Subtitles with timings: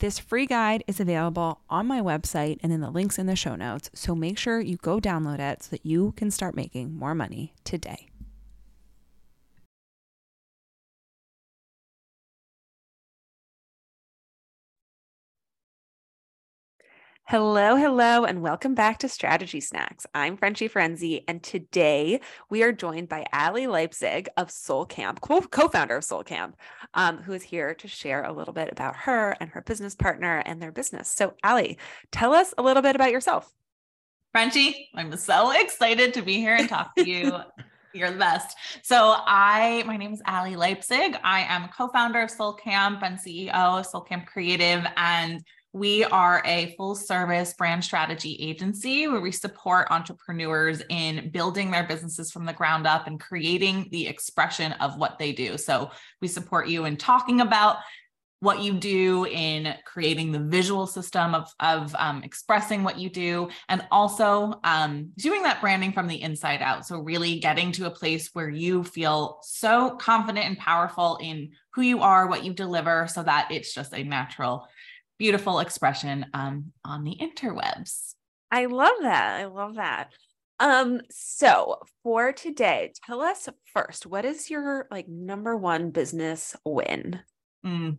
[0.00, 3.54] This free guide is available on my website and in the links in the show
[3.54, 7.14] notes, so make sure you go download it so that you can start making more
[7.14, 8.09] money today.
[17.30, 20.04] Hello, hello, and welcome back to Strategy Snacks.
[20.12, 25.68] I'm Frenchie Ferenczi, and today we are joined by Ali Leipzig of Soul Camp, co
[25.68, 26.56] founder of Soul Camp,
[26.94, 30.42] um, who is here to share a little bit about her and her business partner
[30.44, 31.08] and their business.
[31.08, 31.78] So, Ali,
[32.10, 33.54] tell us a little bit about yourself.
[34.32, 37.38] Frenchie, I'm so excited to be here and talk to you.
[37.92, 38.56] You're the best.
[38.82, 41.16] So I, my name is Ali Leipzig.
[41.22, 44.84] I am co-founder of Soul Camp and CEO of Soul Camp Creative.
[44.96, 51.70] And we are a full service brand strategy agency where we support entrepreneurs in building
[51.70, 55.56] their businesses from the ground up and creating the expression of what they do.
[55.56, 55.90] So
[56.20, 57.76] we support you in talking about
[58.40, 63.48] what you do in creating the visual system of, of um, expressing what you do
[63.68, 67.90] and also um, doing that branding from the inside out so really getting to a
[67.90, 73.06] place where you feel so confident and powerful in who you are what you deliver
[73.08, 74.66] so that it's just a natural
[75.20, 78.14] beautiful expression um, on the interwebs.
[78.50, 79.38] I love that.
[79.38, 80.14] I love that.
[80.58, 87.20] Um, so for today, tell us first, what is your like number one business win?
[87.64, 87.98] Mm.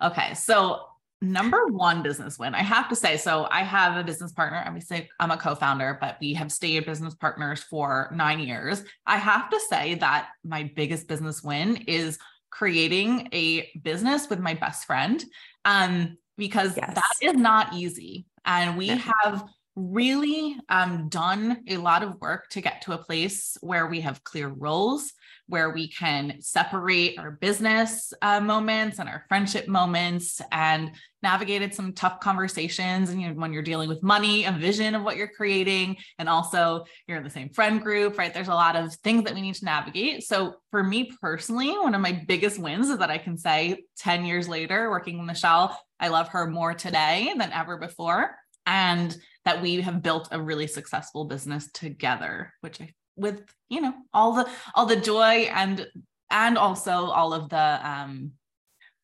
[0.00, 0.82] Okay, so
[1.20, 4.62] number one business win, I have to say, so I have a business partner.
[4.64, 8.84] Obviously, I'm a co-founder, but we have stayed business partners for nine years.
[9.06, 12.16] I have to say that my biggest business win is
[12.50, 15.24] creating a business with my best friend.
[15.64, 16.94] Um, because yes.
[16.94, 18.26] that is not easy.
[18.44, 18.96] And we no.
[18.96, 19.44] have
[19.76, 24.22] really um, done a lot of work to get to a place where we have
[24.22, 25.12] clear roles,
[25.46, 30.92] where we can separate our business uh, moments and our friendship moments and
[31.22, 35.02] navigated some tough conversations and you know, when you're dealing with money a vision of
[35.02, 38.32] what you're creating and also you're in the same friend group right?
[38.32, 40.22] There's a lot of things that we need to navigate.
[40.24, 44.24] So for me personally one of my biggest wins is that i can say 10
[44.24, 48.36] years later working with michelle i love her more today than ever before.
[48.66, 53.94] And that we have built a really successful business together which i with you know
[54.12, 55.86] all the all the joy and
[56.30, 58.32] and also all of the um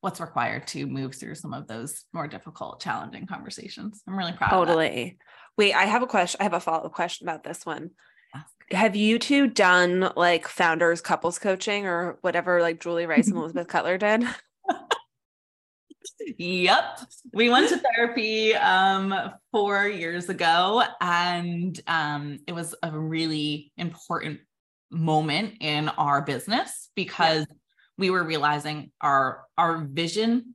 [0.00, 4.02] what's required to move through some of those more difficult challenging conversations.
[4.08, 5.18] I'm really proud totally.
[5.56, 7.90] Wait i have a question i have a follow-up question about this one.
[8.70, 13.68] Have you two done like founders couples coaching or whatever like julie rice and elizabeth
[13.68, 14.24] cutler did
[16.38, 17.00] yep.
[17.32, 19.14] We went to therapy um,
[19.52, 24.40] four years ago, and um, it was a really important
[24.90, 27.56] moment in our business because yeah.
[27.98, 30.54] we were realizing our our vision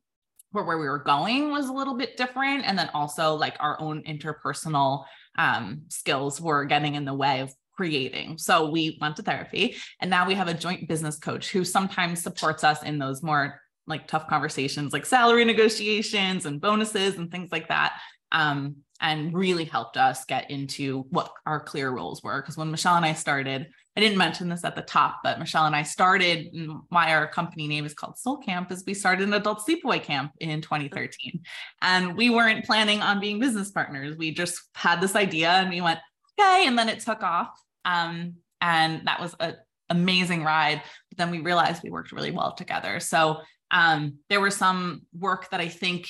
[0.52, 3.80] for where we were going was a little bit different and then also like our
[3.82, 5.04] own interpersonal
[5.38, 8.38] um, skills were getting in the way of creating.
[8.38, 12.24] So we went to therapy and now we have a joint business coach who sometimes
[12.24, 17.50] supports us in those more like tough conversations like salary negotiations and bonuses and things
[17.52, 17.94] like that
[18.32, 22.42] um, and really helped us get into what our clear roles were.
[22.42, 25.66] Because when michelle and i started i didn't mention this at the top but michelle
[25.66, 26.48] and i started
[26.90, 30.32] why our company name is called soul camp is we started an adult sleepaway camp
[30.40, 31.42] in 2013
[31.82, 34.18] and we weren't planning on being business partners.
[34.18, 36.00] We just had this idea and we went
[36.38, 37.50] okay and then it took off
[37.86, 39.56] um, and that was an
[39.90, 40.82] amazing ride.
[41.10, 43.00] But then we realized we worked really well together.
[43.00, 43.38] So
[43.76, 46.08] um, there was some work that I think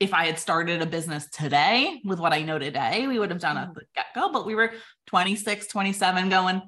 [0.00, 3.40] if I had started a business today with what I know today, we would have
[3.40, 4.32] done at the get go.
[4.32, 4.72] But we were
[5.08, 6.62] 26, 27 going,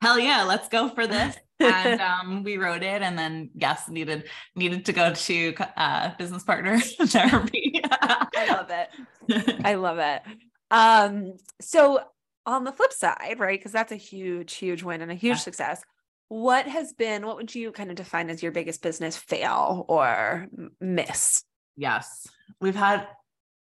[0.00, 1.36] hell yeah, let's go for this.
[1.60, 4.24] and um, we wrote it and then yes, needed
[4.56, 7.82] needed to go to uh, business partner therapy.
[7.84, 9.60] I love it.
[9.64, 10.22] I love it.
[10.70, 12.00] Um, so
[12.46, 13.58] on the flip side, right?
[13.58, 15.42] Because that's a huge, huge win and a huge yeah.
[15.42, 15.82] success
[16.28, 20.46] what has been what would you kind of define as your biggest business fail or
[20.80, 21.44] miss?
[21.76, 22.26] Yes
[22.60, 23.06] we've had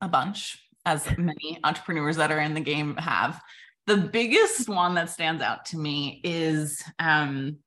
[0.02, 3.42] a bunch as many entrepreneurs that are in the game have.
[3.86, 7.58] The biggest one that stands out to me is um,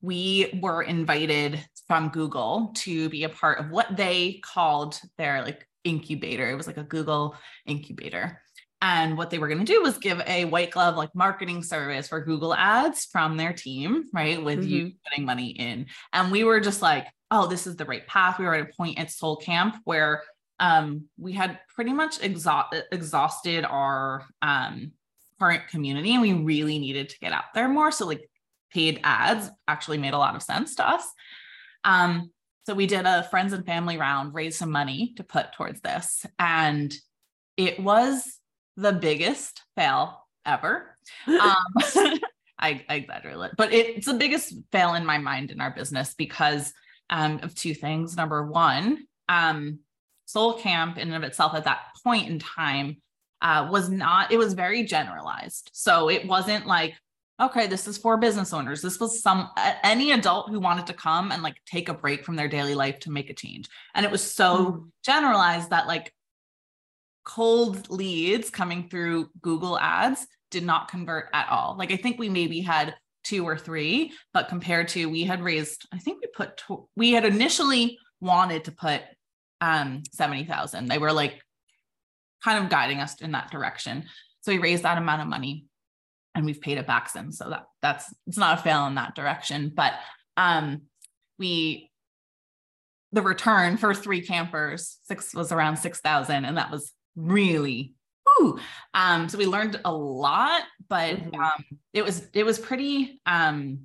[0.00, 5.66] we were invited from google to be a part of what they called their like
[5.84, 6.50] incubator.
[6.50, 7.34] It was like a google
[7.66, 8.40] incubator
[8.80, 12.08] and what they were going to do was give a white glove like marketing service
[12.08, 14.42] for Google ads from their team, right?
[14.42, 14.68] With mm-hmm.
[14.68, 15.86] you putting money in.
[16.12, 18.38] And we were just like, oh, this is the right path.
[18.38, 20.22] We were at a point at Soul Camp where
[20.60, 24.92] um, we had pretty much exhausted our um,
[25.40, 27.90] current community and we really needed to get out there more.
[27.90, 28.28] So, like,
[28.72, 31.04] paid ads actually made a lot of sense to us.
[31.84, 32.30] Um,
[32.66, 36.26] so, we did a friends and family round, raised some money to put towards this.
[36.38, 36.92] And
[37.56, 38.37] it was
[38.78, 40.94] the biggest fail ever.
[41.26, 41.64] Um,
[42.60, 46.72] I, I exaggerate, but it's the biggest fail in my mind in our business because
[47.08, 48.16] um, of two things.
[48.16, 49.78] Number one, um,
[50.26, 53.00] Soul Camp in and of itself at that point in time
[53.40, 55.70] uh, was not, it was very generalized.
[55.72, 56.94] So it wasn't like,
[57.40, 58.82] okay, this is for business owners.
[58.82, 59.48] This was some,
[59.84, 62.98] any adult who wanted to come and like take a break from their daily life
[63.00, 63.68] to make a change.
[63.94, 64.90] And it was so mm.
[65.04, 66.12] generalized that like
[67.24, 71.76] cold leads coming through Google ads did not convert at all.
[71.78, 72.94] Like I think we maybe had
[73.24, 76.62] two or three, but compared to we had raised, I think we put,
[76.96, 79.02] we had initially wanted to put
[79.60, 80.88] um 70,000.
[80.88, 81.42] They were like
[82.42, 84.04] kind of guiding us in that direction.
[84.40, 85.66] So we raised that amount of money
[86.34, 87.38] and we've paid it back since.
[87.38, 89.72] So that that's it's not a fail in that direction.
[89.74, 89.94] But
[90.36, 90.82] um
[91.38, 91.90] we
[93.12, 97.94] the return for three campers, six was around 6,000 and that was really
[98.94, 101.40] um so we learned a lot but mm-hmm.
[101.40, 103.80] um it was it was pretty um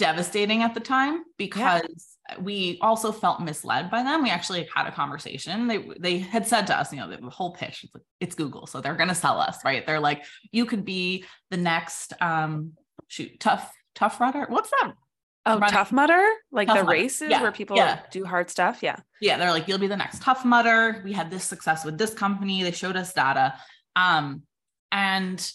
[0.00, 1.82] devastating at the time because
[2.30, 2.40] yeah.
[2.40, 4.22] we also felt misled by them.
[4.22, 5.68] We actually had a conversation.
[5.68, 8.66] They they had said to us, you know, the whole pitch, it's, like, it's Google,
[8.66, 9.86] so they're going to sell us, right?
[9.86, 12.72] They're like, you could be the next um
[13.08, 14.46] shoot tough tough runner.
[14.48, 14.94] What's that?
[15.56, 16.92] Oh, Tough Mudder, like tough the mudder.
[16.92, 17.42] races yeah.
[17.42, 18.00] where people yeah.
[18.10, 18.82] do hard stuff.
[18.82, 18.96] Yeah.
[19.20, 19.38] Yeah.
[19.38, 21.02] They're like, you'll be the next Tough Mudder.
[21.04, 22.62] We had this success with this company.
[22.62, 23.54] They showed us data.
[23.96, 24.42] Um,
[24.92, 25.52] and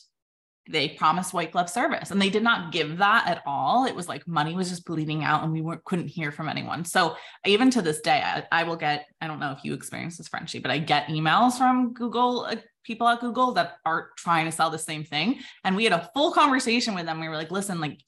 [0.68, 3.86] they promised white glove service and they did not give that at all.
[3.86, 6.86] It was like money was just bleeding out and we weren't, couldn't hear from anyone.
[6.86, 7.15] So
[7.45, 10.27] even to this day, I, I will get, I don't know if you experience this
[10.27, 14.51] Frenchie, but I get emails from Google, uh, people at Google that are trying to
[14.51, 15.39] sell the same thing.
[15.63, 17.19] And we had a full conversation with them.
[17.19, 18.00] We were like, listen, like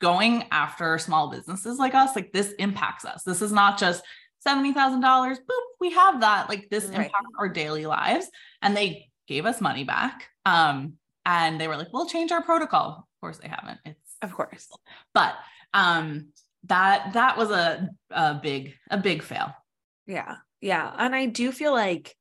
[0.00, 3.22] going after small businesses like us, like this impacts us.
[3.22, 4.02] This is not just
[4.46, 5.36] $70,000, boop,
[5.80, 6.48] we have that.
[6.48, 7.06] Like this right.
[7.06, 8.28] impacts our daily lives.
[8.62, 10.28] And they gave us money back.
[10.44, 10.94] Um,
[11.24, 13.08] and they were like, we'll change our protocol.
[13.16, 13.80] Of course they haven't.
[13.84, 14.68] It's of course.
[15.12, 15.34] But
[15.74, 16.28] um
[16.64, 19.52] that that was a a big a big fail.
[20.06, 20.36] Yeah.
[20.60, 20.94] Yeah.
[20.96, 22.14] And I do feel like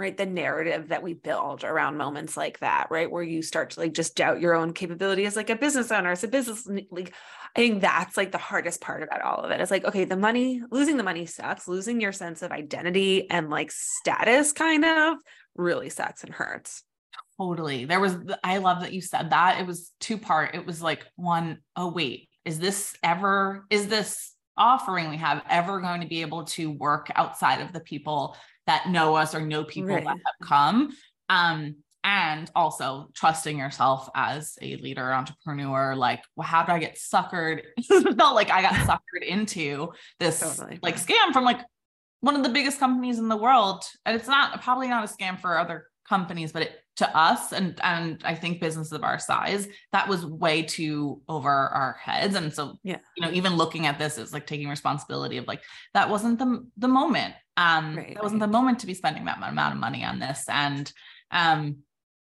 [0.00, 3.80] right the narrative that we build around moments like that right where you start to
[3.80, 7.14] like just doubt your own capability as like a business owner as a business like
[7.54, 9.60] i think that's like the hardest part about all of it.
[9.60, 11.68] It's like okay the money losing the money sucks.
[11.68, 15.18] Losing your sense of identity and like status kind of
[15.54, 16.82] really sucks and hurts.
[17.38, 17.84] Totally.
[17.84, 19.60] There was i love that you said that.
[19.60, 20.54] It was two part.
[20.54, 25.80] It was like one oh wait is this ever is this offering we have ever
[25.80, 28.36] going to be able to work outside of the people
[28.66, 30.04] that know us or know people right.
[30.04, 30.90] that have come.
[31.28, 35.94] Um, and also trusting yourself as a leader, entrepreneur.
[35.94, 37.62] Like, well, how do I get suckered?
[37.76, 40.78] it felt like I got suckered into this totally.
[40.82, 41.60] like scam from like
[42.20, 43.84] one of the biggest companies in the world.
[44.06, 47.80] And it's not probably not a scam for other companies, but it, to us and
[47.82, 52.34] and I think businesses of our size, that was way too over our heads.
[52.34, 55.62] And so, yeah, you know, even looking at this is like taking responsibility of like
[55.94, 57.34] that wasn't the the moment.
[57.56, 58.46] Um, right, that wasn't right.
[58.46, 60.44] the moment to be spending that amount of money on this.
[60.48, 60.90] And
[61.30, 61.78] um,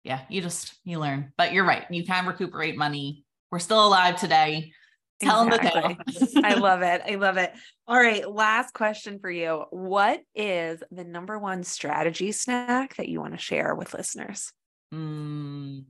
[0.05, 1.33] yeah, you just you learn.
[1.37, 3.25] But you're right, you can recuperate money.
[3.51, 4.73] We're still alive today.
[5.21, 5.81] Tell exactly.
[5.83, 6.45] them the thing.
[6.45, 7.03] I love it.
[7.07, 7.53] I love it.
[7.87, 8.29] All right.
[8.29, 9.65] Last question for you.
[9.71, 14.53] What is the number one strategy snack that you want to share with listeners?
[14.95, 15.85] Mm.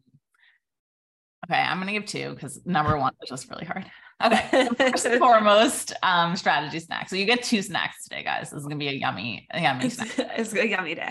[1.46, 1.60] Okay.
[1.60, 3.86] I'm going to give two because number one is just really hard.
[4.22, 4.68] Okay.
[4.76, 7.08] First and foremost, um, strategy snack.
[7.08, 8.50] So you get two snacks today, guys.
[8.50, 10.10] This is going to be a yummy, a yummy snack.
[10.36, 11.08] it's a yummy day.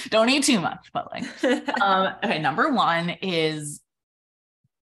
[0.10, 2.38] Don't eat too much, but like, um, okay.
[2.38, 3.80] Number one is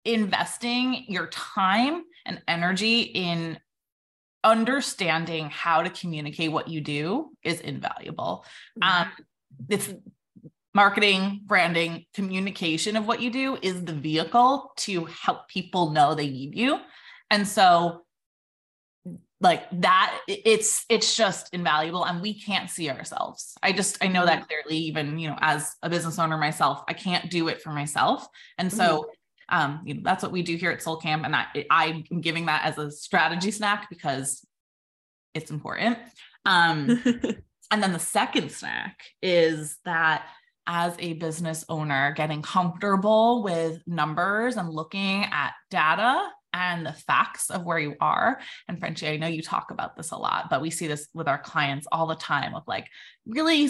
[0.05, 3.59] investing your time and energy in
[4.43, 8.45] understanding how to communicate what you do is invaluable.
[8.81, 9.03] Mm-hmm.
[9.03, 9.11] Um,
[9.69, 9.93] it's
[10.73, 16.29] marketing, branding, communication of what you do is the vehicle to help people know they
[16.29, 16.79] need you.
[17.29, 18.03] And so
[19.41, 24.23] like that it's it's just invaluable and we can't see ourselves i just i know
[24.23, 24.45] that mm-hmm.
[24.45, 28.27] clearly even you know as a business owner myself i can't do it for myself
[28.59, 29.11] and so mm-hmm
[29.51, 31.25] um, you know, that's what we do here at Soul Camp.
[31.25, 34.45] And I, I'm giving that as a strategy snack because
[35.33, 35.97] it's important.
[36.45, 37.03] Um,
[37.71, 40.25] and then the second snack is that
[40.67, 47.49] as a business owner, getting comfortable with numbers and looking at data and the facts
[47.49, 48.39] of where you are.
[48.67, 51.27] And Frenchie, I know you talk about this a lot, but we see this with
[51.27, 52.87] our clients all the time of like
[53.25, 53.69] really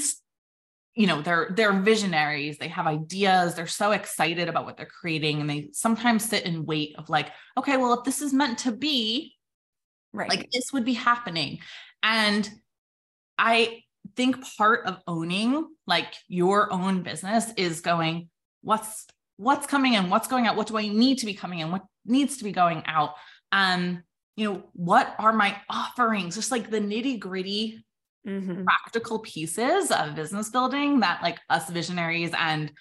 [0.96, 5.40] you know they're they're visionaries they have ideas they're so excited about what they're creating
[5.40, 8.72] and they sometimes sit and wait of like okay well if this is meant to
[8.72, 9.36] be
[10.14, 10.30] right.
[10.30, 11.60] like this would be happening.
[12.04, 12.50] And
[13.38, 13.84] i
[14.16, 18.30] think part of owning like your own business is going
[18.62, 19.06] what's
[19.38, 20.10] what's coming in?
[20.10, 20.56] What's going out?
[20.56, 21.72] What do i need to be coming in?
[21.72, 23.12] What needs to be going out?
[23.52, 24.04] Um
[24.36, 26.36] you know what are my offerings?
[26.36, 27.84] Just like the nitty gritty
[28.28, 28.64] mm-hmm.
[28.64, 32.72] practical pieces of business building that like us visionaries and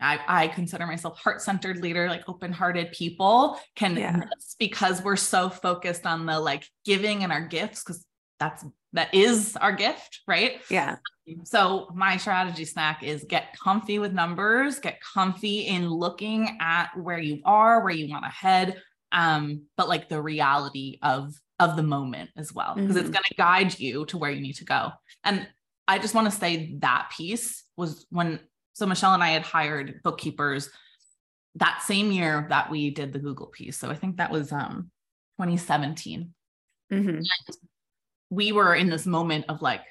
[0.00, 4.16] I, I consider myself heart-centered leader, like open-hearted people can yeah.
[4.16, 8.04] miss because we're so focused on the like giving and our gifts because
[8.38, 10.60] that's that is our gift, right?
[10.70, 10.96] Yeah.
[11.44, 17.18] So my strategy snack is get comfy with numbers, get comfy in looking at where
[17.18, 21.82] you are, where you want to head, um, but like the reality of of the
[21.82, 22.98] moment as well because mm-hmm.
[22.98, 24.90] it's going to guide you to where you need to go
[25.22, 25.46] and
[25.86, 28.40] i just want to say that piece was when
[28.72, 30.70] so michelle and i had hired bookkeepers
[31.54, 34.90] that same year that we did the google piece so i think that was um
[35.38, 36.32] 2017
[36.92, 37.20] mm-hmm.
[38.30, 39.82] we were in this moment of like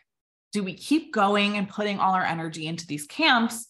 [0.52, 3.70] do we keep going and putting all our energy into these camps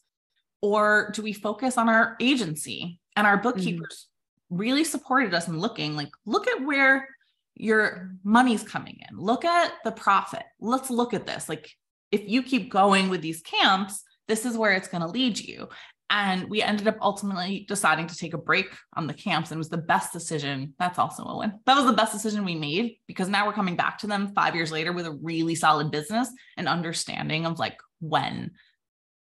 [0.62, 3.44] or do we focus on our agency and our mm-hmm.
[3.44, 4.08] bookkeepers
[4.52, 4.58] mm-hmm.
[4.58, 7.08] really supported us in looking like look at where
[7.56, 9.18] your money's coming in.
[9.18, 10.44] Look at the profit.
[10.60, 11.48] Let's look at this.
[11.48, 11.70] Like,
[12.12, 15.68] if you keep going with these camps, this is where it's going to lead you.
[16.10, 19.60] And we ended up ultimately deciding to take a break on the camps and it
[19.60, 20.76] was the best decision.
[20.78, 21.54] That's also a win.
[21.66, 24.54] That was the best decision we made because now we're coming back to them five
[24.54, 28.52] years later with a really solid business and understanding of like when,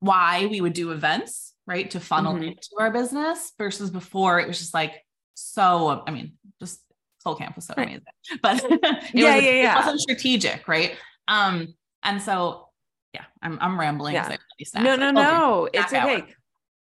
[0.00, 1.90] why we would do events, right?
[1.92, 2.42] To funnel mm-hmm.
[2.42, 4.92] into our business versus before it was just like,
[5.32, 6.78] so, I mean, just
[7.22, 8.02] Soul Camp was so amazing,
[8.42, 8.80] but it
[9.14, 9.72] yeah, was, yeah, yeah.
[9.72, 10.96] It wasn't strategic, right?
[11.28, 12.68] Um, and so
[13.14, 14.14] yeah, I'm I'm rambling.
[14.14, 14.36] Yeah.
[14.74, 16.24] No, no, no, it's okay.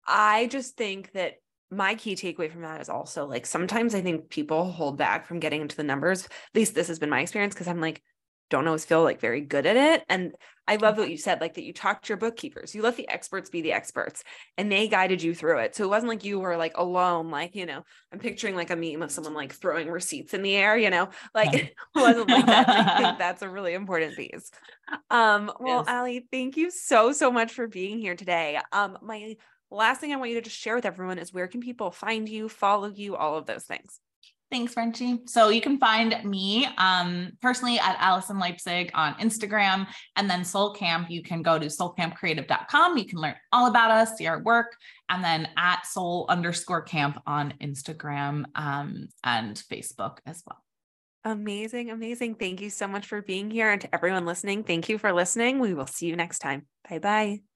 [0.07, 1.35] I just think that
[1.71, 5.41] my key takeaway from that is also like sometimes I think people hold back from
[5.41, 6.25] getting into the numbers.
[6.25, 8.03] At least this has been my experience because I'm like,
[8.51, 10.05] don't always feel like very good at it.
[10.09, 10.33] And
[10.69, 13.09] I love what you said, like that you talked to your bookkeepers, you let the
[13.09, 14.25] experts be the experts
[14.57, 15.77] and they guided you through it.
[15.77, 18.77] So it wasn't like you were like alone, like, you know, I'm picturing like a
[18.77, 22.47] meme of someone like throwing receipts in the air, you know, like it wasn't like
[22.47, 22.69] that.
[22.69, 24.51] I think that's a really important piece.
[25.11, 25.89] Um, well, yes.
[25.89, 28.59] Ali, thank you so, so much for being here today.
[28.73, 29.37] Um, my
[29.71, 32.29] last thing I want you to just share with everyone is where can people find
[32.29, 34.01] you, follow you, all of those things?
[34.51, 35.23] Thanks, Frenchie.
[35.27, 40.73] So you can find me um, personally at Allison Leipzig on Instagram and then Soul
[40.73, 41.11] Camp.
[41.11, 42.97] You can go to soulcampcreative.com.
[42.97, 44.77] You can learn all about us, see our work,
[45.09, 50.63] and then at soul underscore camp on Instagram um, and Facebook as well.
[51.25, 51.91] Amazing.
[51.91, 52.37] Amazing.
[52.37, 53.73] Thank you so much for being here.
[53.73, 55.59] And to everyone listening, thank you for listening.
[55.59, 56.67] We will see you next time.
[56.89, 57.56] Bye bye.